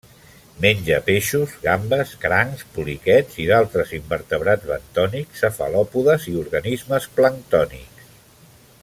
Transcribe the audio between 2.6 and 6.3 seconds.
poliquets i d'altres invertebrats bentònics, cefalòpodes